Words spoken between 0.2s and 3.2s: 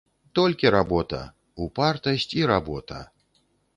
Толькі работа, упартасць і работа.